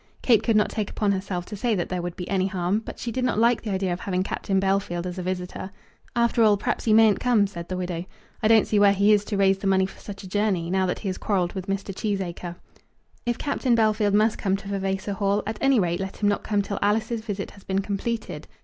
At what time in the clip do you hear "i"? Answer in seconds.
8.41-8.47